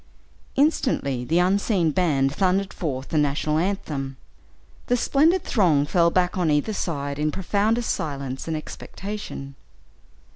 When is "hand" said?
6.73-7.19